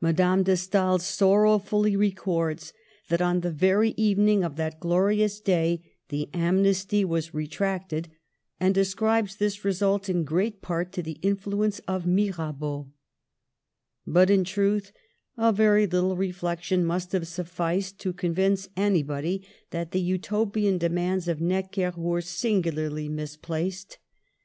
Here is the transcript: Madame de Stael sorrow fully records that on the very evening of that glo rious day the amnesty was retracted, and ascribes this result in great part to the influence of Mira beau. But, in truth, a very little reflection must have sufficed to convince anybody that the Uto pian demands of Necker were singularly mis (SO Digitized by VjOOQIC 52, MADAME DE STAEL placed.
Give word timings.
Madame 0.00 0.44
de 0.44 0.56
Stael 0.56 1.00
sorrow 1.00 1.58
fully 1.58 1.96
records 1.96 2.72
that 3.08 3.20
on 3.20 3.40
the 3.40 3.50
very 3.50 3.94
evening 3.96 4.44
of 4.44 4.54
that 4.54 4.78
glo 4.78 4.98
rious 4.98 5.42
day 5.42 5.96
the 6.08 6.30
amnesty 6.32 7.04
was 7.04 7.34
retracted, 7.34 8.08
and 8.60 8.76
ascribes 8.76 9.34
this 9.34 9.64
result 9.64 10.08
in 10.08 10.22
great 10.22 10.62
part 10.62 10.92
to 10.92 11.02
the 11.02 11.18
influence 11.20 11.80
of 11.88 12.06
Mira 12.06 12.52
beau. 12.56 12.92
But, 14.06 14.30
in 14.30 14.44
truth, 14.44 14.92
a 15.36 15.52
very 15.52 15.84
little 15.84 16.14
reflection 16.16 16.84
must 16.84 17.10
have 17.10 17.26
sufficed 17.26 17.98
to 17.98 18.12
convince 18.12 18.68
anybody 18.76 19.44
that 19.70 19.90
the 19.90 20.12
Uto 20.16 20.48
pian 20.52 20.78
demands 20.78 21.26
of 21.26 21.40
Necker 21.40 21.92
were 21.96 22.20
singularly 22.20 23.08
mis 23.08 23.32
(SO 23.32 23.38
Digitized 23.38 23.40
by 23.40 23.42
VjOOQIC 23.42 23.42
52, 23.42 23.50
MADAME 23.50 23.66
DE 23.66 23.70
STAEL 23.72 23.98
placed. 23.98 23.98